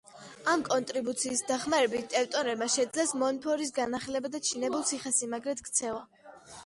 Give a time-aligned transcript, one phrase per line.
[0.51, 6.03] ამ კონტრიბუციის დახმარებით ტევტონებმა შეძლეს მონფორის განახლება და ჩინებულ ციხესიმაგრედ ქცევა.